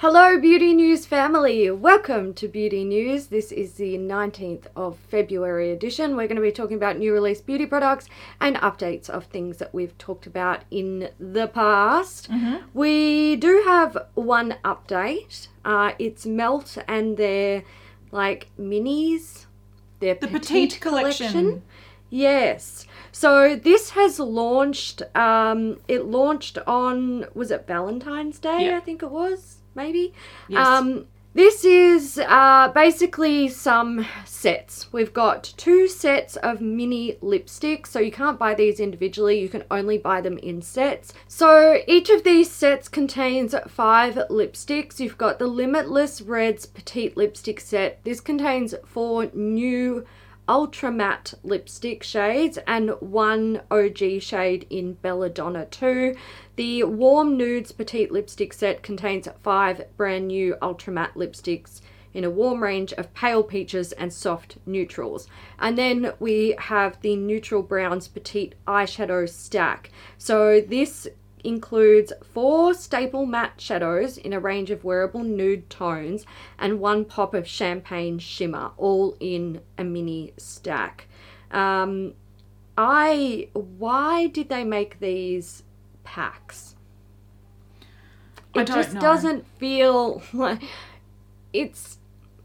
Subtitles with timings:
[0.00, 1.70] Hello, Beauty News family.
[1.70, 3.28] Welcome to Beauty News.
[3.28, 6.16] This is the 19th of February edition.
[6.16, 8.06] We're going to be talking about new release beauty products
[8.38, 12.28] and updates of things that we've talked about in the past.
[12.74, 15.48] We do have one update.
[15.64, 17.62] Uh, it's Melt and their
[18.12, 19.46] like minis,
[20.00, 21.62] their The Petite collection.
[22.10, 22.86] Yes.
[23.12, 25.00] So this has launched.
[25.16, 28.66] Um, it launched on was it Valentine's Day?
[28.66, 28.76] Yeah.
[28.76, 30.12] I think it was maybe.
[30.48, 30.66] Yes.
[30.66, 31.06] Um,
[31.36, 34.90] this is uh, basically some sets.
[34.90, 39.64] We've got two sets of mini lipsticks, so you can't buy these individually, you can
[39.70, 41.12] only buy them in sets.
[41.28, 44.98] So each of these sets contains five lipsticks.
[44.98, 48.02] You've got the Limitless Reds Petite Lipstick set.
[48.02, 50.06] This contains four new
[50.48, 56.16] ultra matte lipstick shades and one OG shade in Belladonna 2.
[56.56, 61.82] The Warm Nudes Petite Lipstick set contains five brand new ultra matte lipsticks
[62.14, 65.28] in a warm range of pale peaches and soft neutrals.
[65.58, 69.90] And then we have the Neutral Browns Petite Eyeshadow Stack.
[70.16, 71.06] So this
[71.44, 76.24] includes four staple matte shadows in a range of wearable nude tones
[76.58, 81.06] and one pop of champagne shimmer, all in a mini stack.
[81.50, 82.14] Um,
[82.78, 85.62] I why did they make these
[86.06, 86.76] packs?
[88.54, 89.00] It just know.
[89.00, 90.62] doesn't feel like
[91.52, 91.98] it's.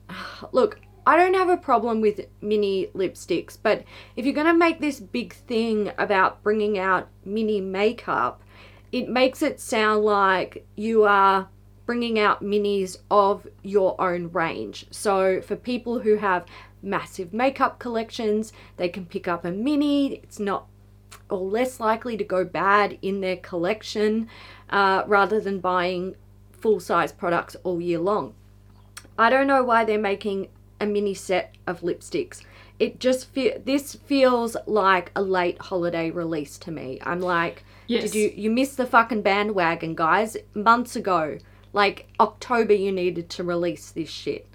[0.51, 3.83] Look, I don't have a problem with mini lipsticks, but
[4.15, 8.41] if you're going to make this big thing about bringing out mini makeup,
[8.91, 11.47] it makes it sound like you are
[11.85, 14.85] bringing out minis of your own range.
[14.91, 16.45] So for people who have
[16.83, 20.15] massive makeup collections, they can pick up a mini.
[20.15, 20.67] It's not
[21.29, 24.27] or less likely to go bad in their collection
[24.69, 26.15] uh, rather than buying
[26.51, 28.33] full size products all year long.
[29.17, 30.47] I don't know why they're making
[30.79, 32.41] a mini set of lipsticks.
[32.79, 36.99] It just fe- this feels like a late holiday release to me.
[37.03, 38.03] I'm like, Yes.
[38.03, 40.37] did you you missed the fucking bandwagon, guys?
[40.53, 41.37] Months ago,
[41.73, 44.47] like October, you needed to release this shit.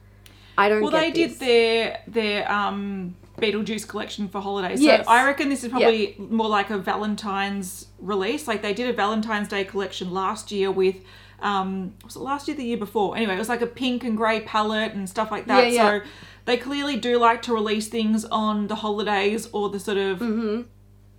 [0.58, 0.82] I don't.
[0.82, 4.80] Well, they did their their um, Beetlejuice collection for holidays.
[4.82, 5.04] Yes.
[5.06, 8.48] So I reckon this is probably more like a Valentine's release.
[8.48, 10.96] Like they did a Valentine's Day collection last year with.
[11.40, 12.56] Um, was it last year?
[12.56, 13.14] The year before?
[13.14, 15.66] Anyway, it was like a pink and grey palette and stuff like that.
[15.66, 15.98] Yeah, yeah.
[16.00, 16.06] So
[16.46, 20.62] they clearly do like to release things on the holidays or the sort of Mm-hmm.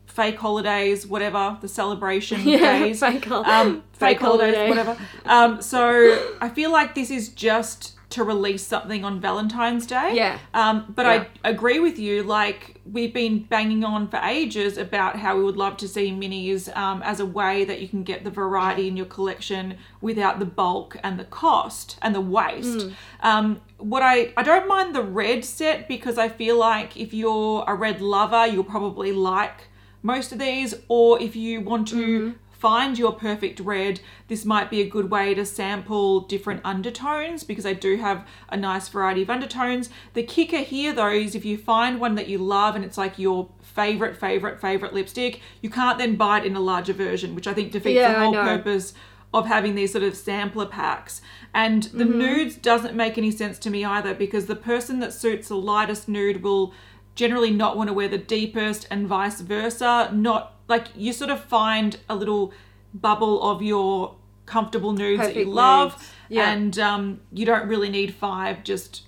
[0.07, 4.69] fake holidays, whatever the celebration Yeah, days, fake hol- um, fake fake, holidays, holiday.
[4.69, 4.97] whatever.
[5.25, 10.11] Um, so I feel like this is just to release something on Valentine's Day.
[10.15, 10.39] Yeah.
[10.53, 11.25] Um, but Yeah.
[11.43, 12.23] I agree with you.
[12.23, 16.73] Like we've been banging on for ages about how we would love to see minis
[16.77, 20.45] um, as a way that you can get the variety in your collection without the
[20.45, 22.87] bulk and the cost and the waste.
[23.21, 27.65] Um, what I I don't mind the red set because I feel like if you're
[27.67, 29.67] a red lover, you'll probably like
[30.01, 34.81] most of these, or if you want to find your perfect red, this might be
[34.81, 39.29] a good way to sample different undertones because I do have a nice variety of
[39.29, 39.89] undertones.
[40.13, 43.19] The kicker here though is if you find one that you love and it's like
[43.19, 47.47] your favorite, favorite, favorite lipstick, you can't then buy it in a larger version, which
[47.47, 48.93] I think defeats Yeah, the whole purpose
[49.33, 51.21] of having these sort of sampler packs.
[51.53, 52.17] And the mm-hmm.
[52.17, 56.07] nudes doesn't make any sense to me either because the person that suits the lightest
[56.07, 56.73] nude will
[57.17, 60.09] generally not want to wear the deepest and vice versa.
[60.13, 62.53] Not like you sort of find a little
[62.93, 66.13] bubble of your comfortable nudes that you love.
[66.29, 66.51] Yeah.
[66.51, 69.03] and um, you don't really need five just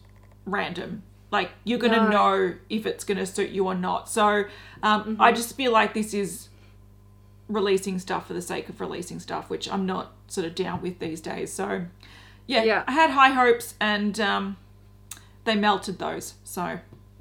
[0.46, 2.10] random like you're gonna No.
[2.10, 4.46] know if it's gonna suit you or not so
[4.82, 6.48] um, i just feel like this is
[7.50, 11.00] releasing stuff for the sake of releasing stuff which i'm not sort of down with
[11.00, 11.86] these days so
[12.48, 12.84] yeah, Yeah.
[12.88, 14.58] i had high hopes and um,
[15.44, 16.80] they melted those so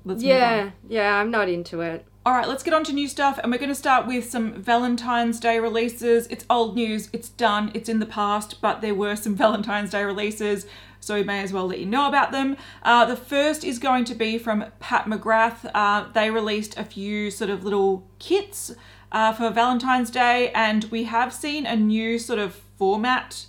[0.09, 2.05] let's move on Yeah, yeah, I'm not into it.
[2.27, 4.53] all right, let's get on to new stuff, and we're going to start with some
[4.61, 6.27] Valentine's Day releases.
[6.27, 10.05] It's old news, it's done, it's in the past, but there were some Valentine's Day
[10.05, 10.67] releases,
[11.01, 12.57] so we may as well let you know about them.
[12.83, 15.71] Uh, the first is going to be from Pat McGrath.
[15.73, 18.75] Uh, they released a few sort of little kits
[19.13, 23.47] uh, for Valentine's Day, and we have seen a new sort of format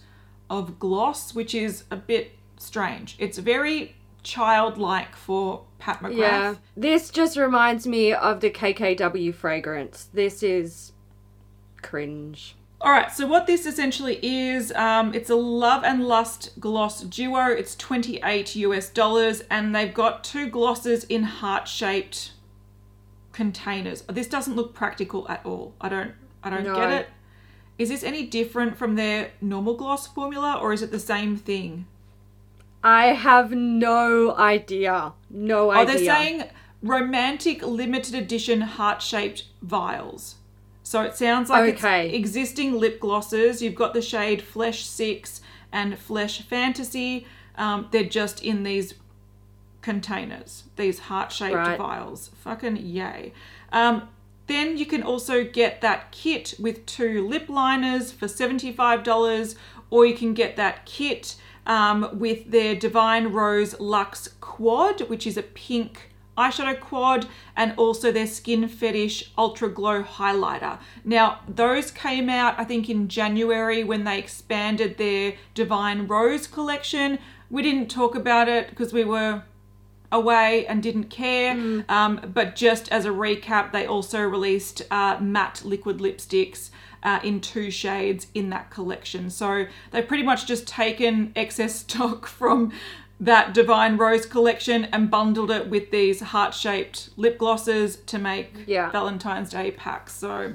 [0.49, 3.15] of gloss, which is a bit strange.
[3.19, 6.17] It's very childlike for Pat McGrath.
[6.17, 6.55] Yeah.
[6.77, 10.09] This just reminds me of the KKW fragrance.
[10.13, 10.91] This is
[11.81, 12.55] cringe.
[12.81, 17.47] All right, so what this essentially is, um, it's a Love and Lust gloss duo.
[17.47, 22.31] It's 28 US dollars, and they've got two glosses in heart-shaped
[23.33, 24.01] containers.
[24.03, 25.73] This doesn't look practical at all.
[25.81, 26.11] I don't,
[26.43, 26.75] I don't No.
[26.75, 27.07] get it.
[27.77, 31.85] Is this any different from their normal gloss formula or is it the same thing?
[32.83, 35.13] I have no idea.
[35.29, 35.85] No Oh, idea.
[35.97, 36.43] they're saying
[36.81, 40.35] romantic limited edition heart shaped vials.
[40.83, 42.07] So it sounds like Okay.
[42.07, 43.61] it's existing lip glosses.
[43.61, 45.41] You've got the shade Flesh 6
[45.71, 47.27] and Flesh Fantasy.
[47.57, 48.95] Um, they're just in these
[49.81, 51.77] containers, these heart shaped Right.
[51.77, 52.31] vials.
[52.43, 53.33] Fucking yay.
[53.71, 54.09] Um,
[54.47, 59.55] then you can also get that kit with two lip liners for $75,
[59.89, 61.35] or you can get that kit
[61.69, 68.11] um, with their Divine Rose Luxe Quad, which is a pink eyeshadow quad, and also
[68.11, 70.79] their Skin Fetish Ultra Glow Highlighter.
[71.05, 77.19] Now, those came out, I think, in January when they expanded their Divine Rose collection.
[77.51, 79.43] We didn't talk about it because we were
[80.11, 81.51] away and didn't care.
[81.87, 86.71] Um, but just as a recap, they also released uh, matte liquid lipsticks
[87.03, 89.29] uh, in two shades in that collection.
[89.29, 92.71] So they've pretty much just taken excess stock from
[93.19, 98.63] that Divine Rose collection and bundled it with these heart shaped lip glosses to make
[98.65, 98.89] Yeah.
[98.91, 100.13] Valentine's Day packs.
[100.13, 100.53] So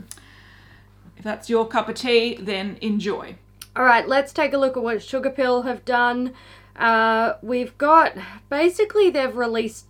[1.17, 3.37] if that's your cup of tea, then enjoy.
[3.77, 6.33] All right, let's take a look at what Sugarpill have done.
[6.77, 8.17] Uh, we've got
[8.49, 9.87] basically they've released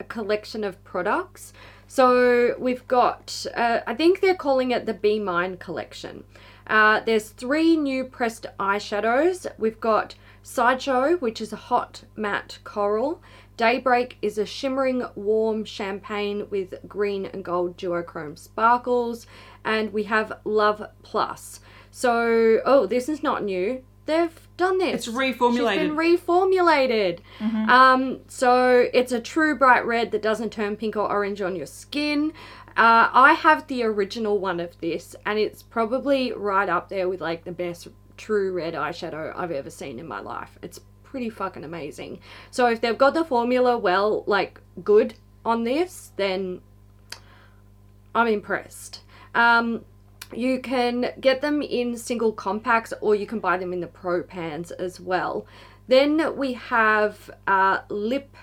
[0.00, 1.52] a collection of products.
[1.88, 6.24] So we've got, uh, I think they're calling it the Be Mine collection.
[6.66, 9.46] Uh, there's three new pressed eyeshadows.
[9.56, 13.22] We've got Sideshow, which is a hot matte coral.
[13.56, 19.26] Daybreak is a shimmering warm champagne with green and gold duochrome sparkles.
[19.64, 21.60] And we have Love Plus.
[21.90, 23.82] So, oh, this is not new.
[24.06, 25.06] They've done this.
[25.06, 25.72] It's reformulated.
[25.72, 27.18] She's been reformulated.
[27.68, 31.66] Um, so it's a true bright red that doesn't turn pink or orange on your
[31.66, 32.32] skin.
[32.76, 37.20] Uh, I have the original one of this, and it's probably right up there with
[37.20, 40.58] like the best true red eyeshadow I've ever seen in my life.
[40.62, 42.20] It's pretty fucking amazing.
[42.50, 45.14] So if they've got the formula well, like good
[45.44, 46.60] on this, then
[48.14, 49.00] I'm impressed.
[49.34, 49.84] Um,
[50.34, 54.22] you can get them in single compacts or you can buy them in the pro
[54.22, 55.46] pans as well.
[55.88, 58.36] Then we have uh, lip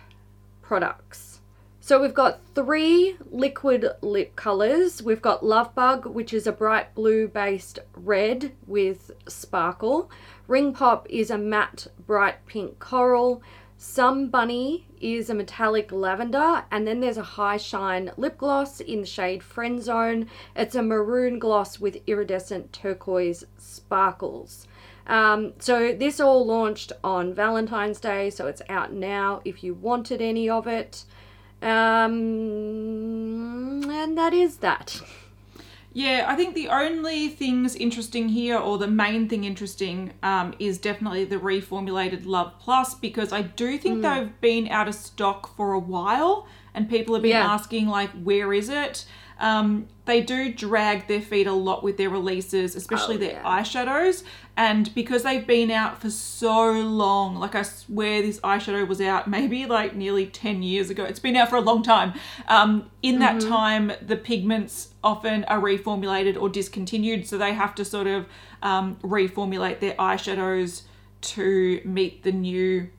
[0.61, 1.41] products.
[1.81, 5.03] So we've got three liquid lip colors.
[5.03, 10.09] We've got Love Bug, which is a bright blue based red with sparkle.
[10.47, 13.43] Ring Pop is a matte bright pink coral.
[13.85, 19.01] Some Bunny is a metallic lavender, and then there's a high shine lip gloss in
[19.01, 20.29] the shade Friend Zone.
[20.55, 24.69] It's a maroon gloss with iridescent turquoise sparkles.
[25.05, 30.21] Um, so this all launched on Valentine's Day, so it's out now if you wanted
[30.21, 31.03] any of it.
[31.61, 32.21] Um,
[33.91, 35.01] and that is that.
[35.95, 40.79] Yeah, I think the only things interesting here, or the main thing interesting, um, is
[40.79, 45.73] definitely the reformulated Love Plus because I do think they've been out of stock for
[45.73, 47.45] a while, and people have been Yeah.
[47.53, 49.05] asking like, where is it?
[49.39, 53.43] Um, they do drag their feet a lot with their releases, especially Oh, their yeah.
[53.61, 54.23] eyeshadows,
[54.57, 59.29] and because they've been out for so long, like I swear this eyeshadow was out
[59.29, 61.03] maybe like nearly 10 years ago.
[61.05, 62.13] It's been out for a long time.
[62.47, 63.47] Um, in that Mm-hmm.
[63.47, 68.27] time, the pigments often are reformulated or discontinued, so they have to sort of
[68.61, 70.83] um, reformulate their eyeshadows
[71.21, 72.89] to meet the new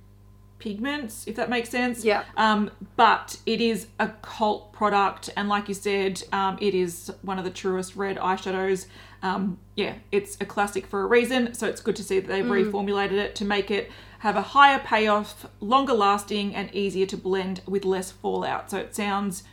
[0.64, 2.04] pigments, if that makes sense.
[2.04, 2.24] Yeah.
[2.38, 7.38] Um, but it is a cult product, and like you said, um, it is one
[7.38, 8.86] of the truest red eyeshadows.
[9.22, 12.44] Um, yeah, it's a classic for a reason, so it's good to see that they've
[12.44, 13.90] reformulated it to make it
[14.20, 18.70] have a higher payoff, longer lasting, and easier to blend with less fallout.
[18.70, 19.44] So it sounds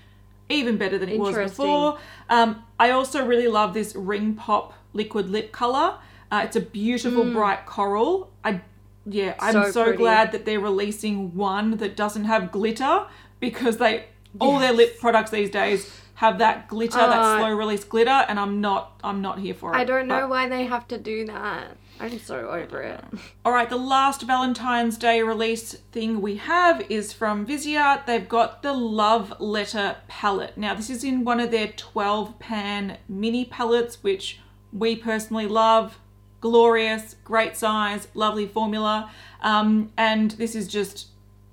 [0.48, 2.00] even better than it was before.
[2.30, 5.98] Um, I also really love this Ring Pop liquid lip color.
[6.32, 8.32] Uh, it's a beautiful bright coral.
[8.46, 8.62] I
[9.06, 9.54] yeah, I'm.
[9.54, 13.06] So so, glad that they're releasing one that doesn't have glitter
[13.40, 14.06] because they
[14.40, 18.40] all their lip products these days have that glitter, Uh, that slow release glitter, and
[18.40, 19.78] I'm not I'm not here for it.
[19.78, 21.78] I don't know But- why they have to do that.
[22.00, 23.04] I'm so over it.
[23.46, 28.08] All right, the last Valentine's Day release thing we have is from Viseart.
[28.08, 30.58] They've got the Love Letter palette.
[30.58, 34.40] Now, this is in one of their 12 pan mini palettes, which
[34.74, 36.00] we personally love.
[36.42, 39.12] Glorious, great size, lovely formula.
[39.42, 41.08] Um, and this is just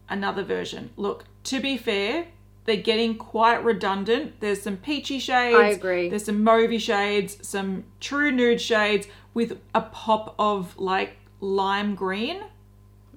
[0.09, 0.91] another version.
[0.97, 2.27] Look, to be fair,
[2.65, 4.41] they're getting quite redundant.
[4.41, 5.59] There's some peachy shades.
[5.59, 6.09] I agree.
[6.09, 12.43] There's some mauvey shades, some true nude shades with a pop of like lime green.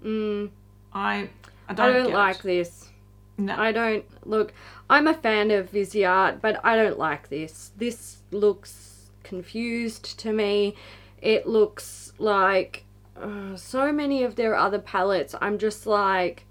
[0.03, 0.49] Mm,
[0.93, 1.29] I I
[1.69, 2.43] I don't, don't get like it.
[2.43, 2.89] this.
[3.37, 3.55] No.
[3.57, 4.53] I don't look.
[4.89, 7.71] I'm a fan of Viseart, but I don't like this.
[7.77, 10.75] This looks confused to me.
[11.21, 12.85] It looks like
[13.21, 15.35] uh, so many of their other palettes.
[15.39, 16.45] I'm just like,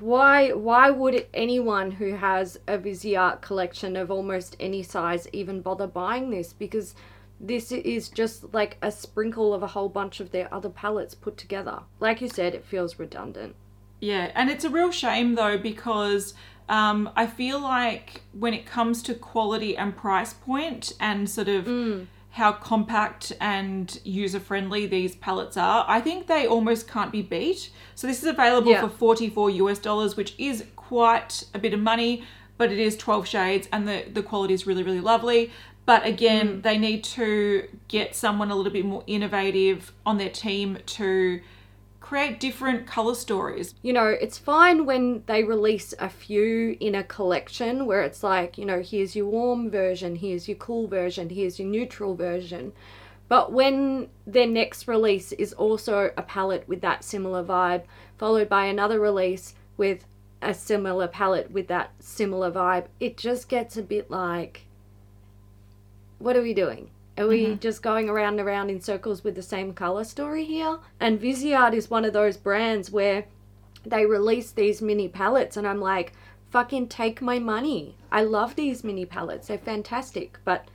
[0.00, 5.86] why why would anyone who has a Viseart collection of almost any size even bother
[5.86, 6.52] buying this?
[6.52, 6.94] Because
[7.40, 11.36] this is just like a sprinkle of a whole bunch of their other palettes put
[11.36, 11.80] together.
[11.98, 13.56] Like you said, it feels redundant.
[14.00, 16.34] Yeah, and it's a real shame though because
[16.68, 21.66] um, I feel like when it comes to quality and price point and sort of
[21.66, 22.06] Mm.
[22.32, 27.70] How compact and user friendly these palettes are, I think they almost can't be beat.
[27.94, 28.80] So this is available Yeah.
[28.82, 32.24] for 44 US dollars, which is quite a bit of money,
[32.56, 35.50] but it is 12 shades and the, the quality is really, really lovely.
[35.84, 36.62] But again, Mm.
[36.62, 41.40] they need to get someone a little bit more innovative on their team to
[42.12, 43.74] create different color stories.
[43.80, 48.58] you know, it's fine when they release a few in a collection where it's like,
[48.58, 52.70] you know, here's your warm version, here's your cool version, here's your neutral version.
[53.28, 57.84] But when their next release is also a palette with that similar vibe,
[58.18, 60.04] followed by another release with
[60.42, 64.66] a similar palette with that similar vibe, it just gets a bit like,
[66.18, 66.90] what are we doing?
[67.18, 70.78] Are we just going around and around in circles with the same color story here?
[70.98, 73.24] And Viseart is one of those brands where
[73.84, 76.12] they release these mini palettes, and I'm like,
[76.50, 77.96] fucking take my money.
[78.10, 80.68] I love these mini palettes, they're fantastic, but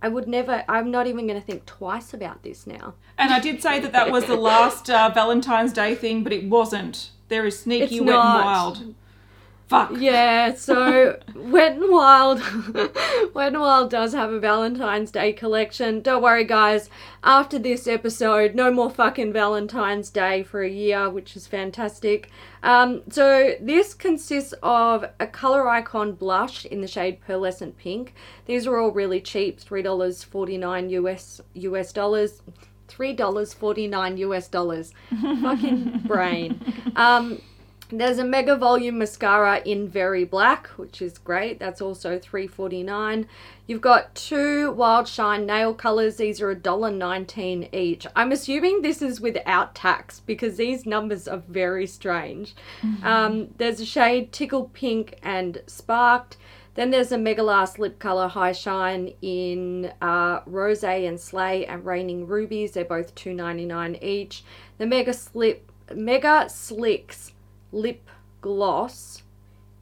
[0.00, 2.94] I would never, I'm not even going to think twice about this now.
[3.18, 6.44] And I did say that that was the last uh, Valentine's Day thing, but it
[6.48, 7.10] wasn't.
[7.28, 8.36] There is sneaky, It's wet, not.
[8.36, 8.94] and wild.
[9.72, 9.92] Fuck.
[9.98, 12.42] Yeah, so Wet n Wild,
[13.34, 16.02] Wet n Wild does have a Valentine's Day collection.
[16.02, 16.90] Don't worry, guys.
[17.24, 22.30] After this episode, no more fucking Valentine's Day for a year, which is fantastic.
[22.62, 28.12] Um, so this consists of a color icon blush in the shade pearlescent pink.
[28.44, 32.42] These are all really cheap, three dollars forty nine US US dollars.
[32.88, 34.92] Three dollars forty nine US dollars.
[35.22, 36.60] Fucking brain.
[36.94, 37.40] Um,
[37.98, 41.58] there's a mega volume mascara in very black, which is great.
[41.58, 43.26] That's also $3.49.
[43.66, 46.16] You've got two Wild Shine nail colors.
[46.16, 48.06] These are $1.19 each.
[48.16, 52.54] I'm assuming this is without tax because these numbers are very strange.
[53.02, 56.36] Um, there's a shade Tickle Pink and Sparked.
[56.74, 62.26] Then there's a Megalast lip color high shine in uh, Rose and Slay and Raining
[62.26, 62.72] Rubies.
[62.72, 64.44] They're both $2.99 each.
[64.78, 67.31] The Mega Slip Mega Slicks
[67.72, 68.08] lip
[68.40, 69.22] gloss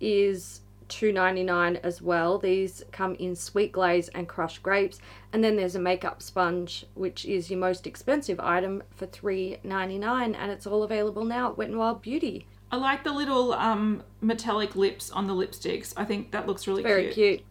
[0.01, 2.39] is $2.99 as well.
[2.39, 4.99] These come in sweet glaze and crushed grapes.
[5.33, 10.51] And then there's a makeup sponge, which is your most expensive item for $3.99 and
[10.51, 12.47] it's all available now at Wet n Wild Beauty.
[12.73, 15.93] I like the little um, metallic lips on the lipsticks.
[15.97, 17.15] I think that looks really Very cute.
[17.15, 17.43] cute.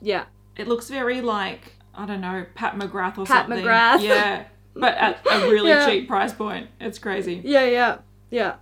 [0.00, 0.24] Yeah.
[0.56, 3.64] It looks very like, I don't know, Pat McGrath or Pat something.
[3.64, 4.02] Pat McGrath.
[4.02, 4.44] Yeah.
[4.74, 5.86] But at a really Yeah.
[5.86, 6.68] cheap price point.
[6.80, 7.40] It's crazy.
[7.44, 7.98] Yeah, yeah,
[8.30, 8.54] yeah.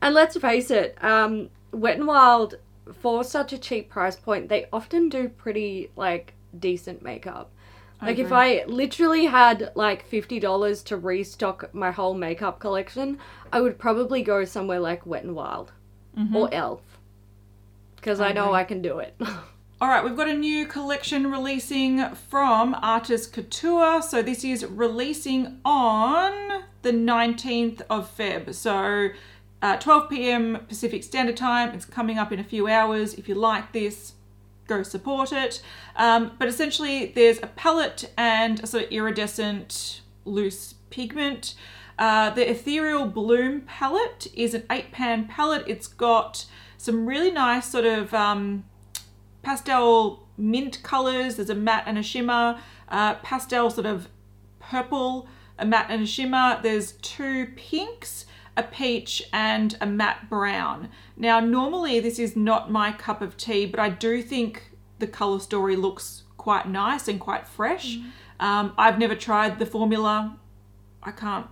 [0.00, 2.56] And let's face it, um, Wet n Wild,
[2.92, 7.50] for such a cheap price point, they often do pretty like decent makeup.
[8.02, 8.30] Like if.
[8.30, 13.18] I literally had like fifty dollars to restock my whole makeup collection,
[13.52, 15.72] I would probably go somewhere like Wet n Wild
[16.34, 16.80] or Elf,
[17.96, 18.54] because I, know.
[18.54, 19.14] I can do it.
[19.80, 24.00] All right, we've got a new collection releasing from Artist Couture.
[24.00, 28.54] So this is releasing on the 19th of Feb.
[28.54, 29.10] So
[29.62, 30.58] uh, 12 p.m.
[30.68, 31.74] Pacific Standard Time.
[31.74, 33.14] It's coming up in a few hours.
[33.14, 34.14] If you like this,
[34.66, 35.62] go support it.
[35.96, 41.54] Um, but essentially, there's a palette and a sort of iridescent loose pigment.
[41.98, 45.64] Uh, the Ethereal Bloom palette is an eight pan palette.
[45.66, 46.44] It's got
[46.76, 48.64] some really nice sort of um,
[49.42, 51.36] pastel mint colors.
[51.36, 52.58] There's a matte and a shimmer,
[52.88, 54.08] uh, pastel sort of
[54.58, 55.26] purple,
[55.58, 56.60] a matte and a shimmer.
[56.62, 58.25] There's two pinks,
[58.56, 60.88] a peach, and a matte brown.
[61.16, 65.40] Now, normally this is not my cup of tea, but I do think the color
[65.40, 67.98] story looks quite nice and quite fresh.
[68.40, 70.38] Um, I've never tried the formula.
[71.02, 71.46] I can't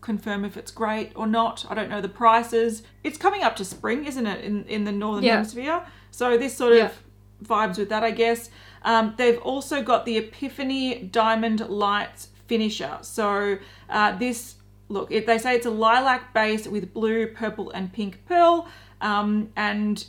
[0.00, 1.64] confirm if it's great or not.
[1.68, 2.82] I don't know the prices.
[3.04, 5.32] It's coming up to spring, isn't it, in, in the northern Yeah.
[5.36, 5.82] hemisphere?
[6.10, 6.98] So this sort of
[7.44, 8.50] vibes with that, I guess.
[8.82, 12.98] Um, they've also got the Epiphany Diamond Lights finisher.
[13.02, 14.56] So uh, this
[14.90, 18.68] look, it, they say it's a lilac base with blue, purple, and pink pearl,
[19.00, 20.04] um, and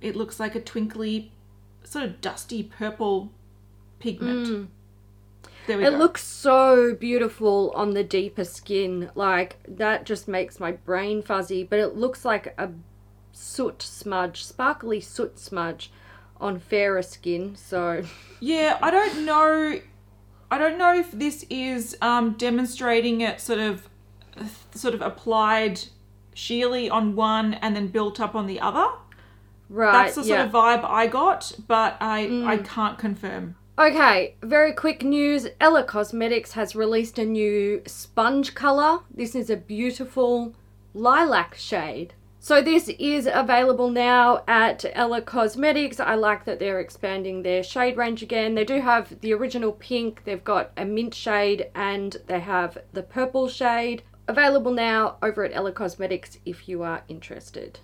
[0.00, 1.30] it looks like a twinkly,
[1.84, 3.30] sort of dusty purple
[3.98, 4.70] pigment.
[5.66, 5.96] There we It go.
[5.98, 9.10] looks so beautiful on the deeper skin.
[9.14, 12.70] Like that just makes my brain fuzzy, but it looks like a
[13.32, 15.90] soot smudge, sparkly soot smudge
[16.40, 17.54] on fairer skin.
[17.56, 18.04] So
[18.40, 19.80] Yeah, I don't know
[20.50, 23.88] I don't know if this is um, demonstrating it sort of,
[24.74, 25.80] sort of applied
[26.34, 28.86] sheerly on one and then built up on the other.
[29.68, 29.92] Right.
[29.92, 30.44] That's the sort yeah.
[30.44, 33.56] of vibe I got, but I I can't confirm.
[33.78, 35.46] Okay, very quick news.
[35.60, 39.00] Ella Cosmetics has released a new sponge color.
[39.14, 40.54] This is a beautiful
[40.94, 42.14] lilac shade.
[42.40, 45.98] So this is available now at Ella Cosmetics.
[45.98, 48.54] I like that they're expanding their shade range again.
[48.54, 53.02] They do have the original pink, they've got a mint shade, and they have the
[53.02, 54.02] purple shade.
[54.28, 57.80] Available now over at Ella Cosmetics if you are interested.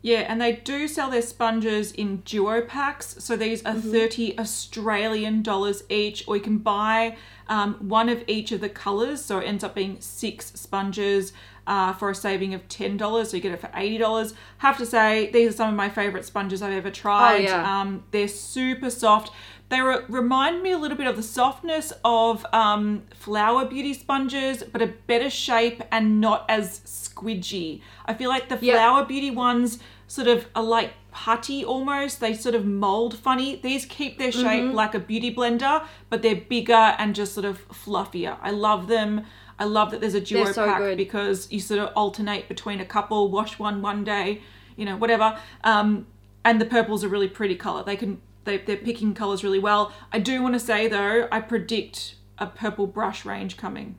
[0.00, 3.16] Yeah, and they do sell their sponges in duo packs.
[3.18, 7.16] So these are 30 Australian dollars each, or you can buy
[7.48, 9.24] um, one of each of the colors.
[9.24, 11.32] So it ends up being six sponges
[11.68, 13.26] uh, for a saving of $10.
[13.26, 14.34] So you get it for $80.
[14.58, 17.42] Have to say, these are some of my favorite sponges I've ever tried.
[17.42, 17.80] Oh, yeah.
[17.80, 19.30] Um, they're super soft.
[19.68, 24.62] They re- remind me a little bit of the softness of um, Flower Beauty sponges,
[24.62, 27.82] but a better shape and not as squidgy.
[28.06, 28.56] I feel like the.
[28.56, 32.18] Flower Beauty ones sort of are like putty almost.
[32.20, 33.56] They sort of mold funny.
[33.56, 34.74] These keep their shape Mm-hmm.
[34.74, 38.38] like a beauty blender, but they're bigger and just sort of fluffier.
[38.40, 39.26] I love them.
[39.58, 40.96] I love that there's a duo so pack good.
[40.96, 44.42] because you sort of alternate between a couple, wash one one day,
[44.76, 45.38] you know, whatever.
[45.64, 46.06] Um,
[46.44, 47.82] and the purple's a really pretty color.
[47.82, 49.92] They can they, they're picking colors really well.
[50.12, 53.96] I do want to say though, I predict a purple brush range coming.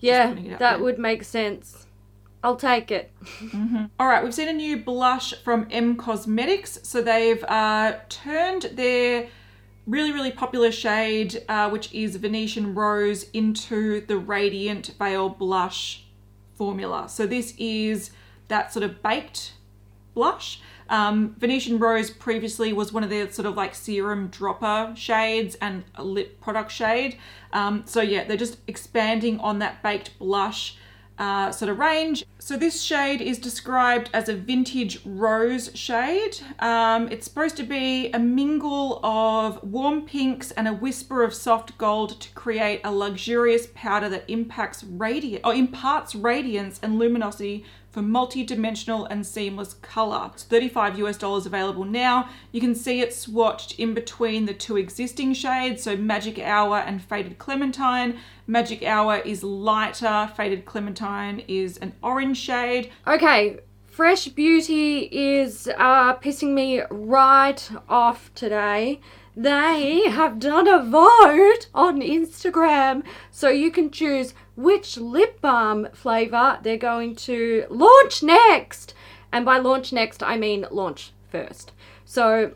[0.00, 0.84] Yeah, putting it out that there.
[0.84, 1.86] would make sense.
[2.42, 3.10] I'll take it.
[3.98, 6.78] All right, we've seen a new blush from Em Cosmetics.
[6.82, 9.28] So they've uh, turned their
[9.88, 16.04] really, really popular shade, uh, which is Venetian Rose, into the Radiant Veil Blush
[16.56, 17.08] formula.
[17.08, 18.10] So this is
[18.48, 19.54] that sort of baked
[20.14, 20.60] blush.
[20.90, 25.84] Um, Venetian Rose previously was one of their sort of like serum dropper shades and
[25.98, 27.18] lip product shade.
[27.52, 30.76] Um, so yeah, they're just expanding on that baked blush
[31.18, 32.24] uh, sort of range.
[32.38, 36.40] So this shade is described as a vintage rose shade.
[36.60, 41.76] Um, it's supposed to be a mingle of warm pinks and a whisper of soft
[41.76, 48.02] gold to create a luxurious powder that impacts radiant or imparts radiance and luminosity for
[48.02, 50.30] multi-dimensional and seamless color.
[50.34, 52.28] It's 35 US dollars available now.
[52.52, 57.02] You can see it swatched in between the two existing shades, so Magic Hour and
[57.02, 58.18] Faded Clementine.
[58.46, 62.90] Magic Hour is lighter, Faded Clementine is an orange shade.
[63.06, 69.00] Okay, Fresh Beauty is uh, pissing me right off today.
[69.36, 76.58] They have done a vote on Instagram, so you can choose which lip balm flavor
[76.62, 78.94] they're going to launch next.
[79.32, 81.72] And by launch next, I mean launch first.
[82.04, 82.52] So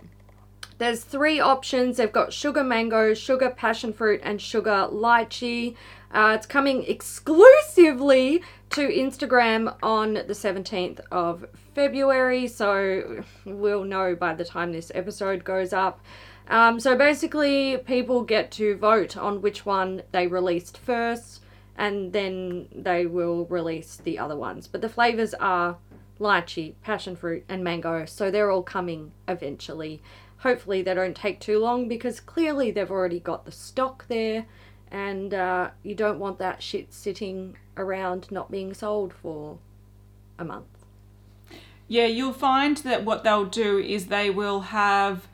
[0.78, 1.98] there's three options.
[1.98, 5.76] They've got sugar mango, sugar passion fruit, and sugar lychee.
[6.12, 14.34] Uh, it's coming exclusively to Instagram on the 17th of February, so we'll know by
[14.34, 16.00] the time this episode goes up.
[16.48, 21.42] Um, so basically, people get to vote on which one they released first,
[21.76, 24.66] and then they will release the other ones.
[24.66, 25.78] But the flavors are
[26.20, 30.02] lychee, passion fruit, and mango, so they're all coming eventually.
[30.38, 34.46] Hopefully, they don't take too long because clearly they've already got the stock there,
[34.90, 39.58] and uh, you don't want that shit sitting around not being sold for
[40.38, 40.66] a month.
[41.88, 45.28] Yeah, you'll find that what they'll do is they will have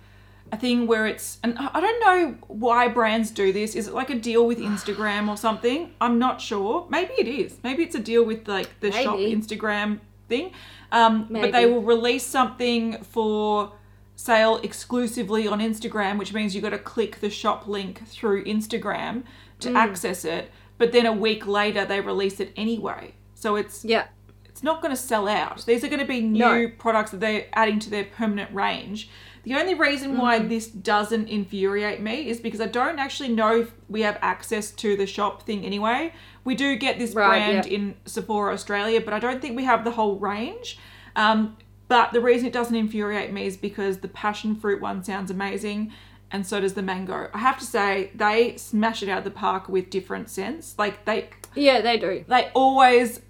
[0.50, 3.74] a thing where it's and I don't know why brands do this.
[3.74, 5.92] Is it like a deal with Instagram or something?
[6.00, 6.87] I'm not sure.
[6.90, 7.58] Maybe it is.
[7.62, 10.52] Maybe it's a deal with like the shop Instagram thing.
[10.90, 13.72] Um, but they will release something for
[14.16, 19.22] sale exclusively on Instagram, which means you've got to click the shop link through Instagram
[19.61, 20.50] to access it.
[20.78, 23.14] But then a week later, they release it anyway.
[23.34, 24.06] So it's Yeah.
[24.46, 25.64] it's not going to sell out.
[25.66, 26.68] These are going to be new No.
[26.78, 29.08] products that they're adding to their permanent range.
[29.44, 30.48] The only reason why Mm-hmm.
[30.48, 34.96] this doesn't infuriate me is because I don't actually know if we have access to
[34.96, 36.12] the shop thing anyway.
[36.44, 37.72] We do get this Right, brand yeah.
[37.77, 40.79] in Sephora Australia, but I don't think we have the whole range.
[41.16, 41.57] Um,
[41.88, 45.92] but the reason it doesn't infuriate me is because the passion fruit one sounds amazing,
[46.31, 47.31] and so does the mango.
[47.33, 50.74] I have to say they smash it out of the park with different scents.
[50.79, 52.24] Like they Yeah, they do.
[52.29, 53.20] they always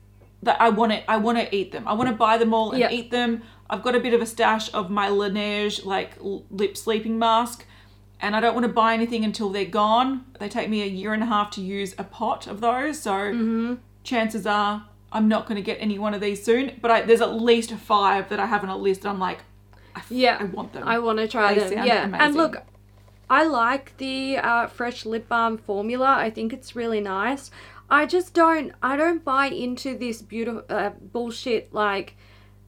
[0.42, 1.86] that I want to I want to eat them.
[1.86, 2.90] I want to buy them all and Yeah.
[2.90, 3.42] eat them.
[3.70, 7.66] I've got a bit of a stash of my Laneige like lip sleeping mask
[8.20, 10.24] and I don't want to buy anything until they're gone.
[10.40, 13.12] They take me a year and a half to use a pot of those, so
[13.12, 13.74] Mm-hmm.
[14.02, 17.20] chances are I'm not going to get any one of these soon, but I, there's
[17.22, 19.06] at least 5 that I have on a list.
[19.06, 19.38] I'm like
[19.94, 20.36] I, f- Yeah.
[20.40, 20.86] I want them.
[20.86, 21.72] I want to try They them.
[21.74, 22.10] sound Yeah.
[22.24, 22.56] And look,
[23.30, 26.14] I like the uh, fresh lip balm formula.
[26.18, 27.50] I think it's really nice.
[27.90, 28.72] I just don't.
[28.82, 32.16] I don't buy into this beautiful uh, bullshit like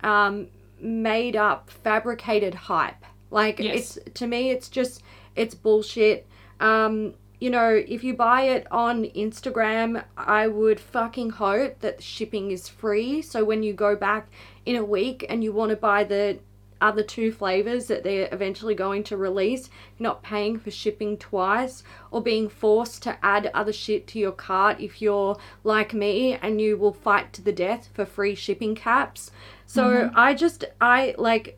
[0.02, 0.48] um,
[0.80, 3.04] made up, fabricated hype.
[3.30, 3.96] Like Yes.
[3.96, 5.02] it's to me, it's just
[5.36, 6.26] it's bullshit.
[6.58, 12.50] Um, you know, if you buy it on Instagram, I would fucking hope that shipping
[12.50, 13.22] is free.
[13.22, 14.28] So when you go back
[14.66, 16.38] in a week and you want to buy the
[16.82, 21.82] other two flavors that they're eventually going to release, you're not paying for shipping twice
[22.10, 26.60] or being forced to add other shit to your cart if you're like me and
[26.60, 29.30] you will fight to the death for free shipping caps.
[29.70, 30.18] So mm-hmm.
[30.18, 31.56] I just, I like,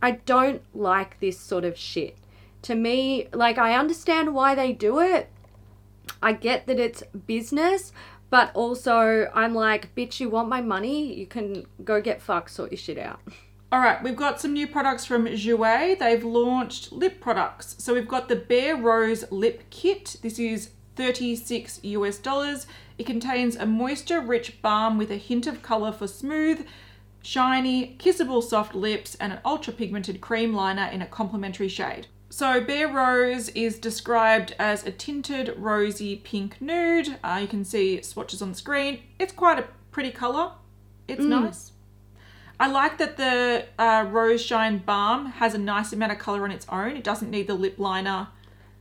[0.00, 2.16] I don't like this sort of shit.
[2.62, 5.28] To me, like, I understand why they do it.
[6.22, 7.92] I get that it's business,
[8.30, 11.12] but also I'm like, bitch, you want my money?
[11.12, 13.18] You can go get fucked, sort your shit out.
[13.72, 15.98] All right, we've got some new products from Jouer.
[15.98, 17.74] They've launched lip products.
[17.80, 20.14] So we've got the Bare Rose Lip Kit.
[20.22, 22.68] This is 36 US dollars.
[22.98, 26.64] It contains a moisture rich balm with a hint of color for smooth,
[27.28, 32.06] shiny, kissable soft lips and an ultra pigmented cream liner in a complementary shade.
[32.30, 37.16] So, Bare Rose is described as a tinted rosy pink nude.
[37.22, 39.00] Uh, you can see swatches on the screen.
[39.18, 40.52] It's quite a pretty color.
[41.06, 41.72] It's nice.
[42.58, 46.50] I like that the uh, Rose Shine Balm has a nice amount of color on
[46.50, 46.96] its own.
[46.96, 48.28] It doesn't need the lip liner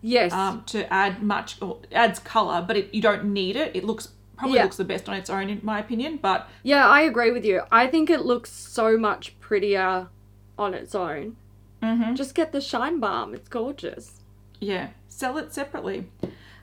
[0.02, 0.32] Yes.
[0.32, 3.76] um, to add much, or adds color, but it, you don't need it.
[3.76, 4.64] It looks probably Yeah.
[4.64, 6.20] looks the best on its own, in my opinion.
[6.22, 7.62] But yeah, I agree with you.
[7.72, 10.08] I think it looks so much prettier
[10.58, 11.36] on its own.
[11.84, 12.16] Mhm.
[12.16, 13.34] Just get the Shine Balm.
[13.34, 14.22] It's gorgeous.
[14.60, 16.10] yeah, sell it separately.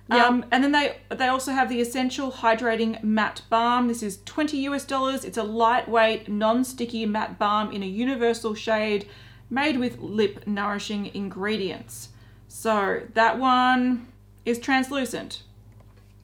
[0.08, 0.24] Yeah.
[0.26, 3.86] Um, and then they they also have the essential hydrating matte balm.
[3.88, 5.24] This is 20 US dollars.
[5.24, 9.08] It's a lightweight, non-sticky matte balm in a universal shade,
[9.48, 12.08] made with lip nourishing ingredients.
[12.48, 14.08] So that one
[14.44, 15.42] is translucent.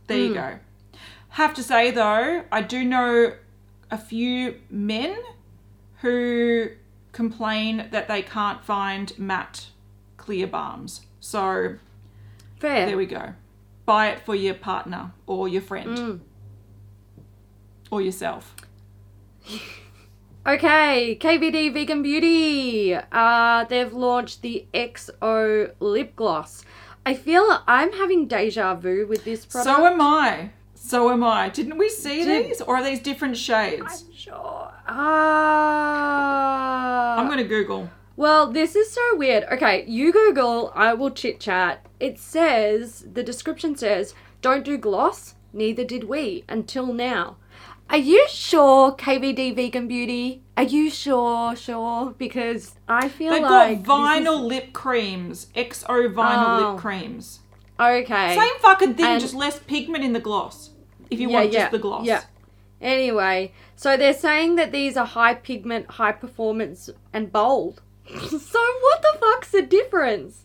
[0.09, 0.59] There you go.
[1.31, 3.35] Have to say though, I do know
[3.91, 5.17] a few men
[6.01, 6.71] who
[7.13, 9.67] complain that they can't find matte
[10.17, 11.03] clear balms.
[11.21, 11.77] So
[12.59, 12.87] Fair.
[12.87, 13.35] there we go.
[13.87, 16.21] Buy it for your partner or your friend
[17.91, 18.55] or yourself.
[20.47, 22.95] Okay, KVD Vegan Beauty.
[22.95, 26.65] Uh, they've launched the XO lip gloss.
[27.05, 29.77] I feel I'm having deja vu with this product.
[29.77, 30.53] So am I.
[30.91, 31.49] So am I.
[31.51, 33.83] Didn't we see Did- these or are these different shades?
[33.87, 34.73] I'm sure.
[35.81, 37.17] Ah.
[37.17, 37.89] I'm going to Google.
[38.17, 39.45] Well, this is so weird.
[39.53, 41.87] Okay, you Google, I will chit chat.
[42.01, 47.37] It says, the description says, don't do gloss, neither did we until now.
[47.89, 50.43] Are you sure, KVD Vegan Beauty?
[50.57, 52.15] Are you sure, sure?
[52.19, 56.73] Because I feel like They've got vinyl lip creams, XO vinyl Oh.
[56.73, 57.41] lip creams.
[57.79, 58.35] Okay.
[58.37, 60.70] Same fucking thing, And- just less pigment in the gloss.
[61.11, 62.07] If you Yeah, want yeah, just the gloss.
[62.07, 62.23] Yeah.
[62.81, 67.83] Anyway, so they're saying that these are high pigment, high performance, and bold.
[68.09, 70.45] so what the fuck's the difference?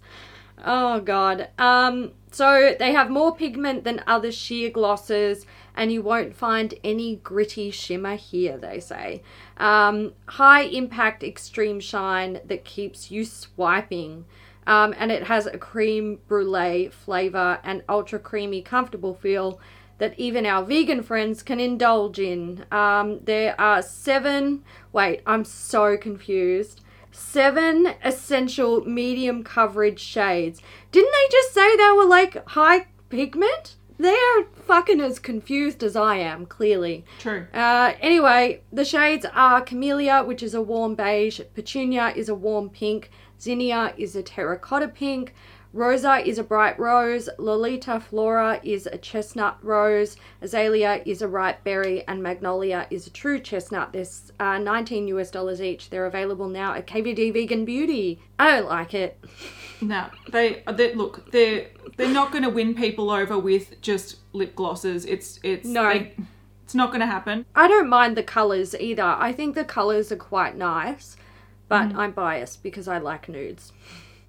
[0.63, 1.49] Oh god.
[1.58, 2.12] Um.
[2.32, 7.71] So they have more pigment than other sheer glosses, and you won't find any gritty
[7.71, 8.58] shimmer here.
[8.58, 9.21] They say.
[9.58, 14.25] Um, high impact, extreme shine that keeps you swiping.
[14.67, 19.60] Um, and it has a cream brulee flavor and ultra creamy, comfortable feel
[19.97, 22.65] that even our vegan friends can indulge in.
[22.71, 26.81] Um, there are seven, wait, I'm so confused.
[27.12, 30.62] Seven essential medium coverage shades.
[30.91, 33.75] Didn't they just say they were like high pigment?
[33.97, 37.05] They're fucking as confused as I am, clearly.
[37.19, 37.47] True.
[37.53, 42.69] Uh, anyway, the shades are Camellia, which is a warm beige, Petunia is a warm
[42.69, 45.34] pink, Zinnia is a terracotta pink,
[45.75, 51.65] Rosa is a bright rose, Lolita Flora is a chestnut rose, Azalea is a ripe
[51.65, 53.91] berry, and Magnolia is a true chestnut.
[53.91, 55.89] There's uh, 19 US dollars each.
[55.89, 58.21] They're available now at KVD Vegan Beauty.
[58.39, 59.23] I don't like it.
[59.81, 61.29] No, they, they look.
[61.33, 65.03] They're they're not going to win people over with just lip glosses.
[65.03, 65.89] It's it's No.
[65.89, 66.15] they-
[66.63, 67.45] it's not going to happen.
[67.53, 69.03] I don't mind the colours either.
[69.03, 71.17] I think the colours are quite nice,
[71.67, 73.73] but I'm biased because I like nudes.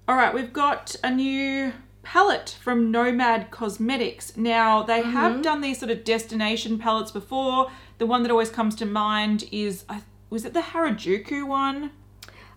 [0.07, 4.37] All right, we've got a new palette from Nomad Cosmetics.
[4.37, 7.69] Now, they have done these sort of destination palettes before.
[7.97, 9.83] The one that always comes to mind is
[10.29, 11.91] was it the Harajuku one?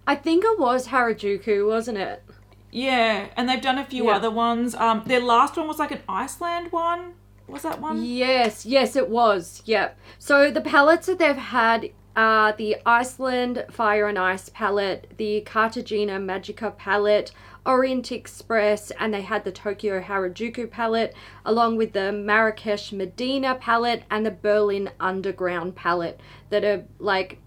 [0.06, 2.22] I think it was Harajuku, wasn't it?
[2.70, 4.16] Yeah, and they've done a few Yeah.
[4.16, 4.74] other ones.
[4.76, 7.14] Um, their last one was like an Iceland one.
[7.48, 8.04] Was that one?
[8.04, 9.60] Yes, yes, it was.
[9.64, 9.98] Yep.
[10.20, 16.18] So the palettes that they've had are the Iceland Fire and Ice palette, the Cartagena
[16.18, 17.32] Magica palette,
[17.64, 21.14] Orient Express, and they had the Tokyo Harajuku palette,
[21.46, 27.38] along with the Marrakesh Medina palette and the Berlin Underground palette that are like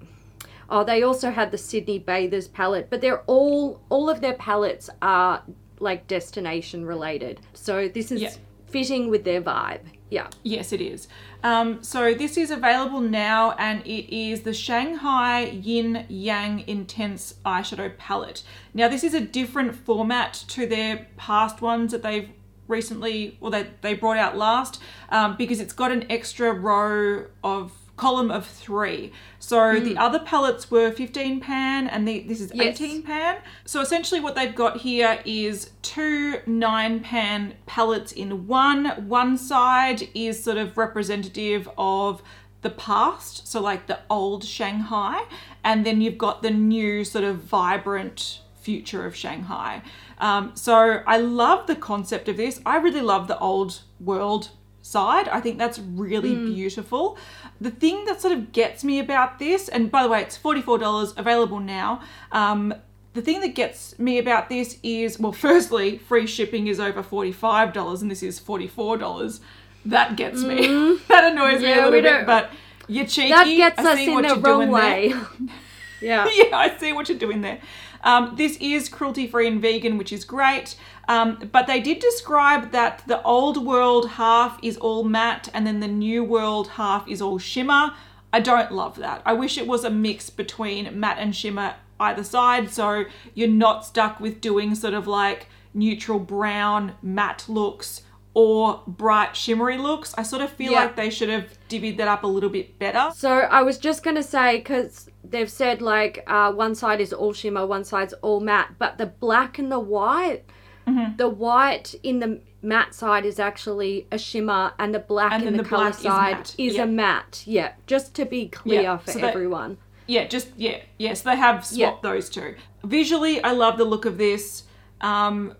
[0.69, 4.89] Oh, they also had the Sydney Bathers palette, but they're all all of their palettes
[5.03, 5.43] are
[5.79, 7.41] like destination related.
[7.53, 8.31] So this is Yeah.
[8.69, 9.81] fitting with their vibe.
[10.13, 10.27] Yeah.
[10.43, 11.07] Yes, it is.
[11.41, 17.97] Um, so this is available now, and it is the Shanghai Yin Yang Intense Eyeshadow
[17.97, 18.43] Palette.
[18.75, 22.29] Now, this is a different format to their past ones that they've
[22.67, 27.71] recently, or that they brought out last, um, because it's got an extra row of
[28.03, 29.11] column of three.
[29.39, 32.81] So the other palettes were 15 pan and the, this is Yes.
[32.81, 33.37] 18 pan.
[33.65, 38.85] So essentially what they've got here is two 9 pan palettes in one.
[39.07, 42.21] One side is sort of representative of
[42.61, 45.17] the past, so like the old Shanghai,
[45.63, 49.81] and then you've got the new sort of vibrant future of Shanghai.
[50.17, 52.61] Um, so I love the concept of this.
[52.65, 54.49] I really love the old world
[54.81, 55.27] side.
[55.29, 57.17] I think that's really beautiful.
[57.63, 61.17] The thing that sort of gets me about this, and by the way, it's $44
[61.17, 62.01] available now.
[62.33, 62.73] Um,
[63.13, 68.01] the thing that gets me about this is, well, firstly, free shipping is over $45
[68.01, 69.39] and this is $44.
[69.85, 70.97] That gets me.
[71.07, 71.79] that annoys me Mm-hmm.
[71.79, 72.51] A little bit, but
[72.89, 73.29] you're cheeky.
[73.29, 75.13] That gets I us in the wrong way.
[76.01, 76.27] yeah.
[76.33, 77.61] yeah, I see what you're doing there.
[78.03, 80.75] Um, this is cruelty free and vegan, which is great.
[81.07, 85.79] Um, but they did describe that the old world half is all matte and then
[85.79, 87.93] the new world half is all shimmer.
[88.31, 89.21] I don't love that.
[89.25, 93.85] I wish it was a mix between matte and shimmer either side so you're not
[93.85, 98.01] stuck with doing sort of like neutral brown matte looks
[98.35, 100.13] or bright shimmery looks.
[100.17, 100.81] I sort of feel Yeah.
[100.81, 103.11] like they should have divvied that up a little bit better.
[103.15, 107.33] So I was just gonna say because they've said like uh, one side is all
[107.33, 110.43] shimmer, one side's all matte, but the black and the white,
[110.87, 111.15] Mm-hmm.
[111.15, 115.55] the white in the matte side is actually a shimmer, and the black And in
[115.55, 116.83] the, the color is side is, Yeah.
[116.83, 117.43] a matte.
[117.45, 119.77] Yeah, just to be clear Yeah, for so they- everyone.
[120.07, 122.55] Yeah, just yeah, yes, they have swapped those two.
[122.83, 124.63] Visually, I love the look of this.
[124.99, 125.55] Um,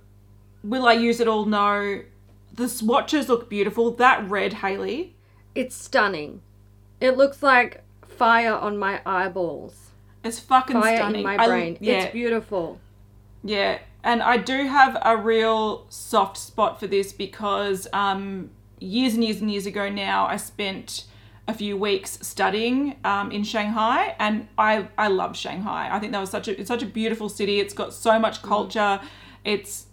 [0.62, 1.46] will I use it all?
[1.46, 2.02] No.
[2.54, 3.92] The swatches look beautiful.
[3.92, 5.16] That red, Haley.
[5.56, 6.42] It's stunning.
[7.00, 9.90] It looks like fire on my eyeballs,
[10.24, 11.22] It's fucking fire stunning.
[11.22, 11.78] in my I- brain.
[11.82, 12.80] yeah, It's beautiful.
[13.44, 19.24] yeah, and I do have a real soft spot for this because um, years and
[19.24, 21.06] years and years ago now, I spent
[21.48, 25.90] a few weeks studying um, in Shanghai, and I I love Shanghai.
[25.92, 27.60] I think that was such a it's such a beautiful city.
[27.60, 29.02] It's got so much culture.
[29.44, 29.88] It's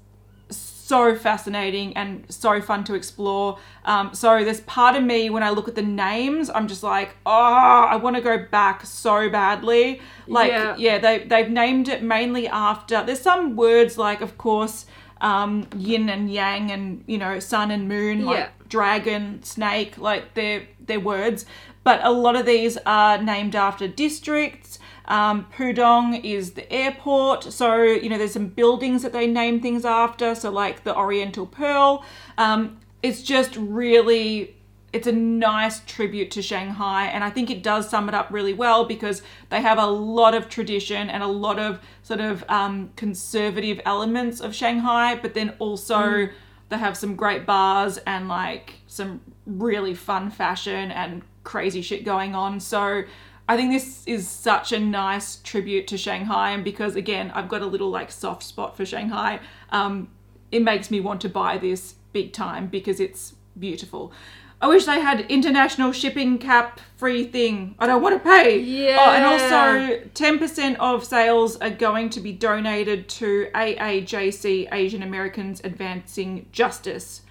[0.90, 3.58] so fascinating and so fun to explore.
[3.84, 7.10] Um, so there's part of me when I look at the names, I'm just like,
[7.24, 10.00] oh, I want to go back so badly.
[10.26, 10.74] Like, Yeah.
[10.86, 12.96] yeah, they they've named it mainly after.
[13.06, 14.76] There's some words like, of course,
[15.20, 18.48] um, yin and yang, and you know, sun and moon, like Yeah.
[18.68, 21.46] dragon, snake, like they're they're words.
[21.84, 24.78] But a lot of these are named after districts.
[25.10, 29.84] Um, Pudong is the airport, so you know there's some buildings that they name things
[29.84, 30.34] after.
[30.34, 32.04] So like the Oriental Pearl.
[32.38, 34.56] Um, it's just really
[34.92, 38.54] it's a nice tribute to Shanghai, and I think it does sum it up really
[38.54, 42.90] well because they have a lot of tradition and a lot of sort of um,
[42.96, 46.28] conservative elements of Shanghai, but then also
[46.70, 52.34] they have some great bars and like some really fun fashion and crazy shit going
[52.34, 52.60] on.
[52.60, 53.04] So
[53.50, 57.62] I think this is such a nice tribute to Shanghai, and because again, I've got
[57.62, 60.08] a little like soft spot for Shanghai, um,
[60.52, 64.12] it makes me want to buy this big time because it's beautiful.
[64.60, 67.74] I wish they had international shipping cap free thing.
[67.80, 68.60] I don't want to pay.
[68.96, 75.60] Oh, and also 10% of sales are going to be donated to AAJC Asian Americans
[75.64, 77.22] Advancing Justice.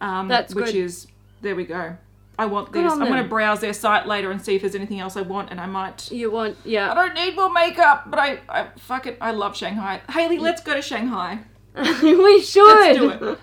[0.00, 0.74] Um, That's which good.
[0.74, 1.06] is
[1.40, 1.96] there we go.
[2.38, 2.92] I want Good this.
[2.92, 5.50] I'm going to browse their site later and see if there's anything else I want,
[5.50, 6.10] and I might.
[6.12, 6.92] You want, yeah.
[6.92, 9.18] I don't need more makeup, but I, I fuck it.
[9.20, 10.00] I love Shanghai.
[10.08, 11.40] Haley, let's go to Shanghai.
[12.02, 12.64] we should.
[12.64, 13.38] Let's do it.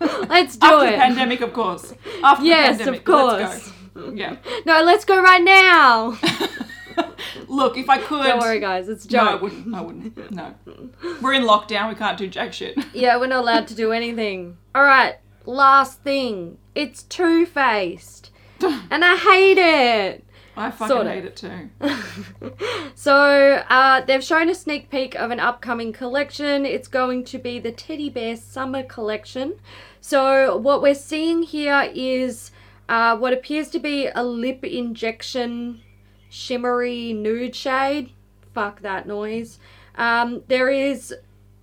[0.28, 0.90] Let's do it After it.
[0.92, 1.92] the pandemic, of course.
[2.22, 3.00] After Yes, the pandemic.
[3.00, 3.40] of course.
[3.40, 4.12] Let's go.
[4.14, 4.36] Yeah.
[4.64, 6.18] No, let's go right now.
[7.48, 8.24] Look, if I could.
[8.24, 8.88] Don't worry, guys.
[8.88, 9.74] It's a No, I wouldn't.
[9.74, 10.30] I wouldn't.
[10.30, 10.54] No.
[11.20, 11.88] We're in lockdown.
[11.88, 12.76] We can't do jack shit.
[12.94, 14.56] Yeah, we're not allowed to do anything.
[14.74, 15.16] All right,
[15.48, 16.58] last thing.
[16.74, 18.30] It's Too Faced,
[18.60, 20.24] and I hate it.
[20.56, 21.12] I fucking Sort of.
[21.12, 21.70] hate it too.
[22.94, 26.66] So uh, they've shown a sneak peek of an upcoming collection.
[26.66, 29.54] It's going to be the Teddy Bear Summer Collection.
[30.00, 32.50] So what we're seeing here is
[32.88, 35.80] uh, what appears to be a lip injection
[36.28, 38.10] shimmery nude shade.
[38.52, 39.60] Fuck that noise.
[39.94, 41.14] Um, there is,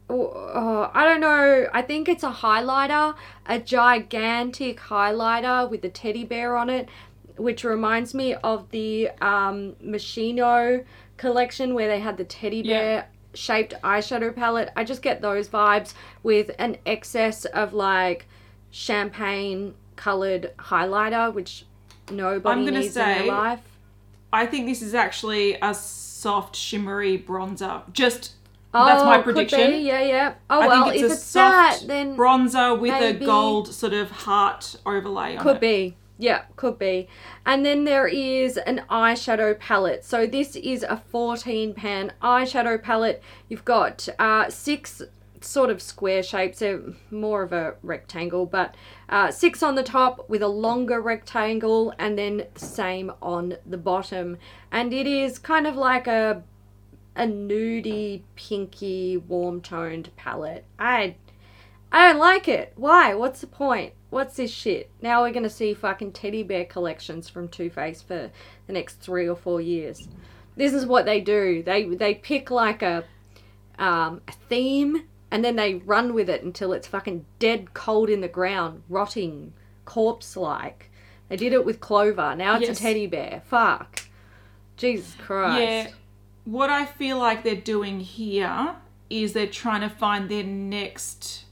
[0.09, 3.15] uh, I don't know, I think it's a highlighter,
[3.45, 6.89] a gigantic highlighter with a teddy bear on it,
[7.37, 10.85] which reminds me of the um, Moschino
[11.17, 12.93] collection where they had the teddy bear.
[12.93, 13.05] Yeah.
[13.33, 14.71] Shaped eyeshadow palette.
[14.77, 18.27] I just get those vibes with an excess of like
[18.71, 21.65] champagne colored highlighter, which
[22.09, 23.59] nobody I'm gonna needs in say- their life.
[24.31, 27.81] I think this is actually a soft shimmery bronzer.
[27.91, 28.33] Just
[28.83, 29.71] that's my Oh, prediction.
[29.81, 30.33] Yeah, yeah.
[30.49, 33.27] Oh I well, think it's if a it's soft that, then bronzer with maybe- a
[33.27, 35.61] gold sort of heart overlay on could it.
[35.61, 35.95] be.
[36.17, 37.07] Yeah, could be.
[37.45, 40.03] And then there is an eyeshadow palette.
[40.05, 43.21] So this is a 14 pan eyeshadow palette.
[43.49, 45.01] You've got uh, six
[45.41, 46.59] sort of square shapes.
[46.59, 46.79] They're
[47.11, 48.75] more of a rectangle, but
[49.09, 54.37] uh, six on the top with a longer rectangle, and then same on the bottom.
[54.71, 56.43] And it is kind of like a
[57.15, 60.65] a nudie, pinky, warm toned palette.
[60.77, 61.15] I
[61.91, 62.73] I don't like it.
[62.75, 63.13] Why?
[63.13, 63.93] What's the point?
[64.09, 64.89] What's this shit?
[65.01, 68.31] Now we're gonna see fucking teddy bear collections from Too Faced for
[68.67, 70.07] the next three or four years.
[70.57, 71.63] This is what they do.
[71.63, 73.03] They they pick like a
[73.77, 78.21] um, a theme and then they run with it until it's fucking dead cold in
[78.21, 80.89] the ground, rotting, corpse like.
[81.27, 82.35] They did it with Clover.
[82.35, 82.79] Now it's Yes.
[82.79, 83.41] a teddy bear.
[83.45, 84.01] Fuck.
[84.77, 85.61] Jesus Christ.
[85.61, 85.87] Yeah.
[86.45, 88.75] What I feel like they're doing here
[89.09, 91.43] is they're trying to find their next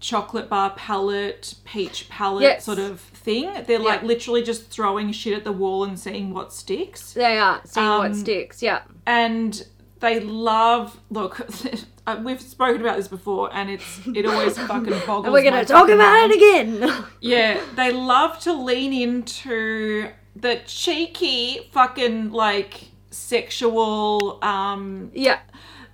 [0.00, 2.64] chocolate bar palette, peach palette Yes.
[2.64, 3.50] sort of thing.
[3.66, 7.12] They're like literally just throwing shit at the wall and seeing what sticks.
[7.12, 7.60] They are.
[7.64, 8.62] See what Um, sticks.
[8.62, 8.82] Yeah.
[9.06, 9.64] and
[10.00, 11.46] they love look
[12.06, 15.64] uh, we've spoken about this before and it's it always fucking boggles And we're gonna
[15.66, 15.98] talk about
[16.30, 16.32] mind.
[16.32, 17.04] it again.
[17.20, 25.40] yeah they love to lean into the cheeky fucking like sexual um yeah.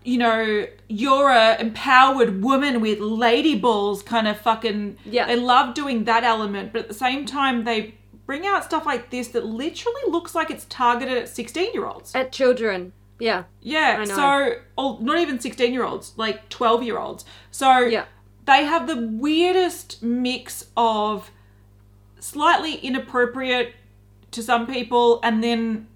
[0.04, 5.26] you know you're a empowered woman with lady balls kind of fucking Yeah.
[5.26, 7.94] they love doing that element but at the same time they
[8.26, 12.14] bring out stuff like this that literally looks like it's targeted at 16 year olds
[12.14, 12.92] At children.
[13.18, 13.44] Yeah.
[13.62, 17.24] yeah, so or not even 16 year olds, like 12 year olds.
[17.50, 18.04] So Yeah.
[18.44, 21.30] they have the weirdest mix of
[22.20, 23.72] slightly inappropriate
[24.32, 25.86] to some people and then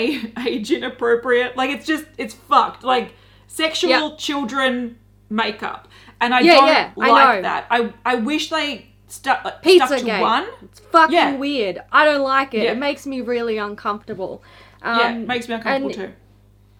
[0.46, 1.56] age inappropriate.
[1.56, 2.84] Like it's just it's fucked.
[2.84, 3.14] Like
[3.46, 4.10] sexual Yeah.
[4.16, 4.98] children
[5.30, 5.88] makeup.
[6.20, 7.42] And I Yeah, don't yeah, I like know.
[7.42, 7.66] that.
[7.70, 10.20] I I wish they stuck stuck Pizza to Gate.
[10.20, 10.46] one.
[10.62, 11.36] It's fucking Yeah.
[11.36, 11.82] weird.
[11.92, 12.64] I don't like it.
[12.64, 14.42] It makes me really uncomfortable.
[14.82, 16.16] Um, yeah, it makes me uncomfortable and, too.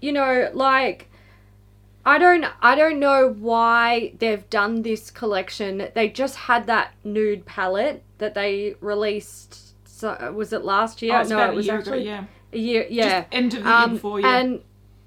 [0.00, 1.10] You know, like
[2.04, 5.88] I don't I don't know why they've done this collection.
[5.94, 11.14] They just had that nude palette that they released so, was it last year?
[11.18, 12.24] Oh, no, about it a was year actually ago, yeah.
[12.56, 13.20] A year yeah.
[13.22, 14.38] Just end of the year Um, before, yeah.
[14.38, 14.60] And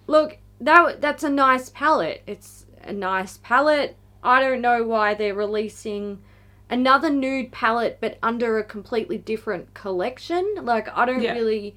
[0.07, 2.21] look, that that's a nice palette.
[2.27, 3.95] It's a nice palette.
[4.23, 6.21] I don't know why they're releasing
[6.69, 10.45] another nude palette but under a completely different collection.
[10.61, 11.33] Like I don't Yeah.
[11.33, 11.75] really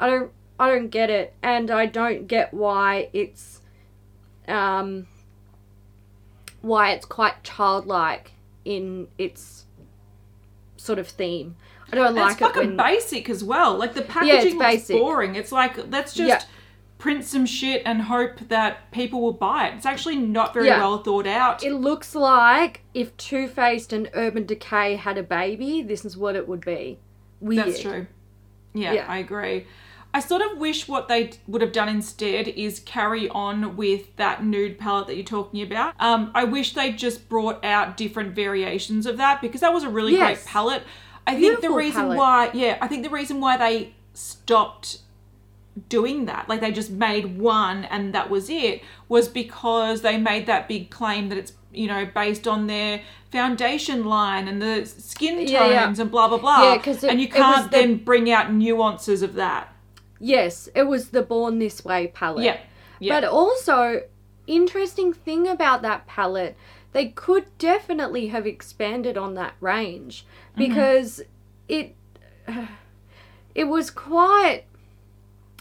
[0.00, 3.60] I don't I don't get it and I don't get why it's
[4.48, 5.06] um
[6.60, 8.32] why it's quite childlike
[8.64, 9.64] in its
[10.76, 11.56] sort of theme.
[11.92, 13.76] I don't And like it's it fucking when basic as well.
[13.76, 14.96] Like the packaging looks basic.
[14.96, 15.34] boring.
[15.34, 16.42] It's like let's just Yeah.
[16.98, 19.74] print some shit and hope that people will buy it.
[19.74, 20.78] It's actually not very Yeah.
[20.78, 21.62] well thought out.
[21.62, 26.34] It looks like if Too Faced and Urban Decay had a baby, this is what
[26.36, 26.98] it would be.
[27.40, 27.66] Weird.
[27.66, 28.06] That's true.
[28.72, 29.06] Yeah, Yeah.
[29.08, 29.66] I agree.
[30.14, 34.44] I sort of wish what they would have done instead is carry on with that
[34.44, 35.94] nude palette that you're talking about.
[35.98, 39.88] Um, I wish they just brought out different variations of that because that was a
[39.88, 40.42] really Yes.
[40.42, 40.82] great palette.
[41.26, 42.18] I think the reason palette.
[42.18, 44.98] why, yeah, I think the reason why they stopped
[45.88, 50.46] doing that, like they just made one and that was it, was because they made
[50.46, 55.36] that big claim that it's you know based on their foundation line and the skin
[55.38, 55.88] tones Yeah, yeah.
[55.88, 56.72] and blah blah blah.
[56.72, 59.72] Yeah, 'cause it- and you can't the- then bring out nuances of that.
[60.20, 62.44] Yes, it was the Born This Way palette.
[62.44, 62.58] Yeah,
[63.00, 63.18] yeah.
[63.20, 64.02] But also,
[64.46, 66.56] interesting thing about that palette,
[66.92, 70.68] they could definitely have expanded on that range Mm-hmm.
[70.68, 71.22] because
[71.68, 71.94] it
[73.54, 74.64] it was quite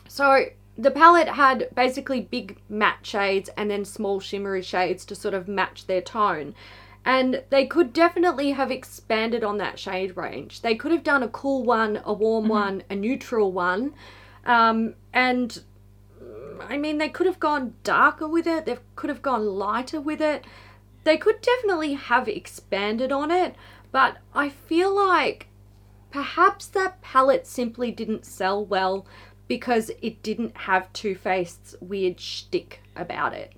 [0.08, 0.46] so
[0.78, 5.48] the palette had basically big matte shades and then small shimmery shades to sort of
[5.48, 6.56] match their tone.
[7.06, 10.62] And they could definitely have expanded on that shade range.
[10.62, 13.94] They could have done a cool one, a warm one, a neutral one.
[14.46, 15.64] Um, and
[16.68, 20.22] I mean, they could have gone darker with it, they could have gone lighter with
[20.22, 20.46] it.
[21.04, 23.56] They could definitely have expanded on it,
[23.92, 25.48] but I feel like
[26.12, 29.06] perhaps that palette simply didn't sell well
[29.48, 33.54] because it didn't have Too Faced's weird shtick about it.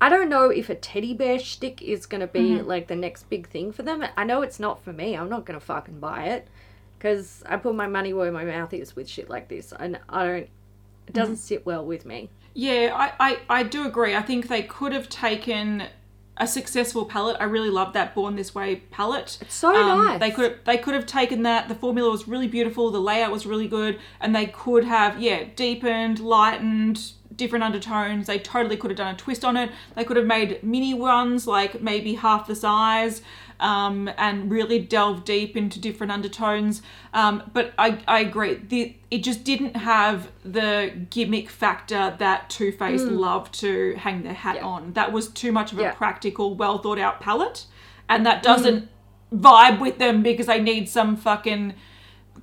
[0.00, 2.68] I don't know if a teddy bear shtick is gonna be Mm-hmm.
[2.68, 4.04] like the next big thing for them.
[4.16, 5.16] I know it's not for me.
[5.16, 6.48] I'm not gonna fucking buy it
[6.98, 10.24] because I put my money where my mouth is with shit like this, and I
[10.26, 10.48] don't.
[11.06, 11.14] It Mm-hmm.
[11.14, 12.30] doesn't sit well with me.
[12.54, 14.14] Yeah, I, I, I do agree.
[14.14, 15.84] I think they could have taken
[16.42, 17.36] a successful palette.
[17.38, 19.38] I really love that Born This Way palette.
[19.40, 20.20] It's so um, nice.
[20.20, 21.68] They could they could have taken that.
[21.68, 22.90] The formula was really beautiful.
[22.90, 28.26] The layout was really good, and they could have yeah deepened, lightened, different undertones.
[28.26, 29.70] They totally could have done a twist on it.
[29.94, 33.22] They could have made mini ones like maybe half the size.
[33.62, 36.82] Um, and really delve deep into different undertones.
[37.14, 42.72] Um, but I, I agree, the, it just didn't have the gimmick factor that Too
[42.72, 44.58] Faced loved to hang their hat Mm.
[44.58, 44.66] Yeah.
[44.66, 44.92] on.
[44.94, 45.92] That was too much of a Yeah.
[45.92, 47.66] practical, well thought out palette,
[48.08, 48.88] and that doesn't
[49.32, 51.74] vibe with them because they need some fucking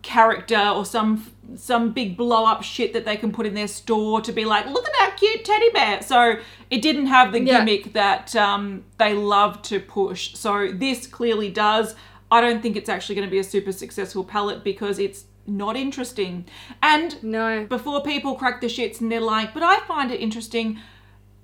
[0.02, 4.22] character or some some big blow up shit that they can put in their store
[4.22, 6.00] to be like, look at that cute teddy bear.
[6.04, 6.36] So
[6.70, 7.60] it didn't have the Yeah.
[7.66, 10.36] gimmick that um, they love to push.
[10.36, 11.96] So this clearly does.
[12.32, 15.76] I don't think it's actually going to be a super successful palette because it's not
[15.76, 16.46] interesting.
[16.84, 17.66] And No.
[17.66, 20.80] before people crack the shits and they're like, but I find it interesting.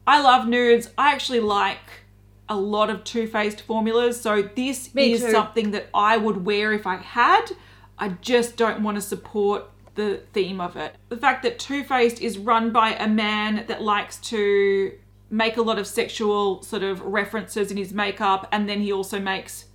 [0.06, 0.92] I love nudes.
[1.00, 2.04] I actually like
[2.48, 4.22] a lot of Too Faced formulas.
[4.22, 5.32] So this Me is too.
[5.32, 7.46] something that I would wear if I had.
[7.98, 9.66] I just don't want to support
[9.96, 10.96] the theme of it.
[11.10, 14.92] The fact that Too Faced is run by a man that likes to
[15.30, 19.20] make a lot of sexual sort of references in his makeup and then he also
[19.20, 19.66] makes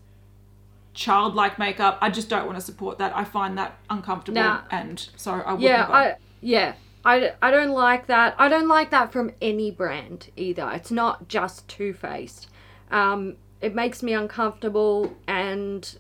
[0.94, 1.98] childlike makeup.
[2.00, 3.16] I just don't want to support that.
[3.16, 4.62] I find that uncomfortable Nah.
[4.70, 5.86] and so I wouldn't Yeah.
[5.88, 6.74] I yeah.
[7.04, 8.34] I, I don't like that.
[8.38, 10.70] I don't like that from any brand either.
[10.74, 12.48] It's not just Too Faced.
[12.90, 15.96] Um, it makes me uncomfortable, and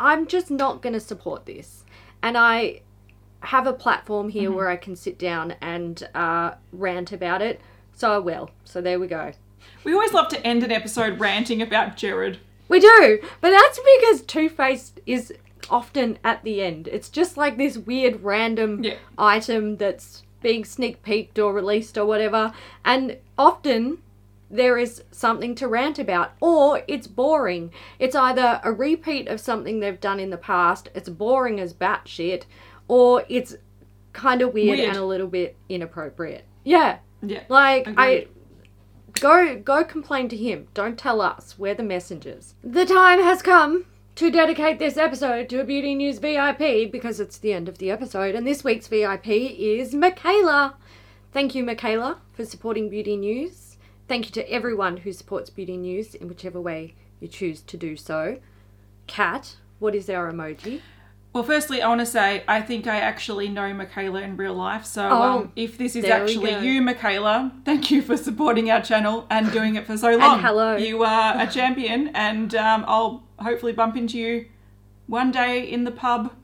[0.00, 1.84] I'm just not going to support this.
[2.22, 2.80] And I
[3.42, 4.56] have a platform here Mm-hmm.
[4.56, 7.60] where I can sit down and uh, rant about it,
[7.94, 8.50] so I will.
[8.64, 9.32] So there we go.
[9.84, 12.38] We always love to end an episode ranting about Jerrod.
[12.68, 15.32] We do, but that's because Too Faced is
[15.70, 16.88] often at the end.
[16.88, 18.94] It's just like this weird random Yeah.
[19.18, 22.52] item that's being sneak peeked or released or whatever,
[22.84, 23.98] and often
[24.50, 27.70] there is something to rant about, or it's boring.
[27.98, 32.42] It's either a repeat of something they've done in the past, it's boring as batshit,
[32.88, 33.54] or it's
[34.12, 34.88] kind of weird, Weird.
[34.88, 36.44] and a little bit inappropriate.
[36.64, 37.42] Yeah, Yeah.
[37.48, 38.26] like I
[39.20, 40.66] go go complain to him.
[40.74, 41.56] Don't tell us.
[41.58, 42.54] We're the messengers.
[42.64, 43.86] The time has come
[44.16, 47.90] to dedicate this episode to a Beauty News VIP because it's the end of the
[47.90, 50.74] episode and this week's VIP is Michaela.
[51.32, 53.69] Thank you Michaela for supporting Beauty News.
[54.10, 57.96] Thank you to everyone who supports Beauty News in whichever way you choose to do
[57.96, 58.40] so.
[59.06, 60.80] Kat, what is our emoji?
[61.32, 64.84] Well, firstly, I want to say I think I actually know Michaela in real life.
[64.84, 69.28] So Oh, um, if this is actually you, Michaela, thank you for supporting our channel
[69.30, 70.40] and doing it for so long.
[70.40, 70.74] hello.
[70.74, 74.46] You are a champion, and um, I'll hopefully bump into you
[75.06, 76.34] one day in the pub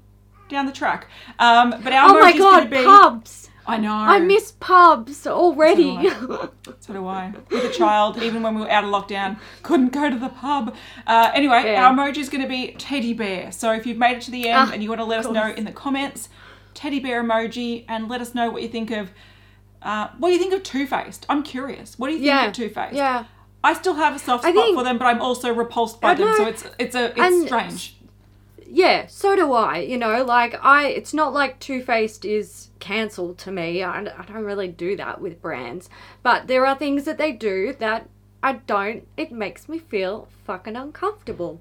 [0.48, 1.08] down the track.
[1.40, 2.76] Um, but our Oh my god, be.
[2.84, 3.45] pubs!
[3.68, 3.92] I know.
[3.92, 6.08] I miss pubs already.
[6.80, 7.32] So do I.
[7.50, 10.74] With a child, even when we were out of lockdown, couldn't go to the pub.
[11.06, 11.84] Uh, anyway, Yeah.
[11.86, 13.50] our emoji is going to be teddy bear.
[13.50, 15.30] So if you've made it to the end Ah, and you want to let us
[15.32, 16.28] know in the comments,
[16.74, 19.10] teddy bear emoji, and let us know what you think of.
[19.82, 21.26] Uh, what do you think of Too Faced?
[21.28, 21.98] I'm curious.
[21.98, 22.46] What do you think yeah.
[22.46, 22.94] of Too Faced?
[22.94, 23.24] Yeah.
[23.64, 26.26] I still have a soft spot think- for them, but I'm also repulsed by them.
[26.26, 26.36] know.
[26.36, 27.96] So it's it's a it's And- strange.
[28.68, 29.78] Yeah, so do I.
[29.78, 33.82] You know, like I, it's not like Too Faced is cancelled to me.
[33.82, 35.88] I, I don't really do that with brands,
[36.22, 38.08] but there are things that they do that
[38.42, 39.06] I don't.
[39.16, 41.60] It makes me feel fucking uncomfortable.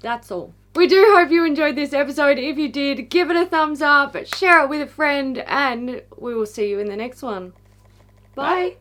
[0.00, 0.52] That's all.
[0.74, 2.38] We do hope you enjoyed this episode.
[2.38, 6.34] If you did, give it a thumbs up, share it with a friend, and we
[6.34, 7.52] will see you in the next one.
[8.34, 8.44] Bye.
[8.44, 8.76] Bye.